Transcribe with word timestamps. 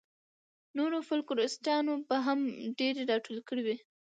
نورو 0.77 0.97
فوکلوریسټانو 1.07 1.93
به 2.07 2.17
هم 2.25 2.39
ډېرې 2.79 3.01
راټولې 3.11 3.41
کړې 3.49 3.61
وي. 3.67 3.77